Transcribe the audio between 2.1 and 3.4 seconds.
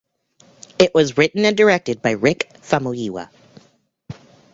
Rick Famuyiwa.